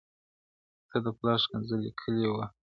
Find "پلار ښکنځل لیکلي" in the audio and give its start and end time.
1.17-2.27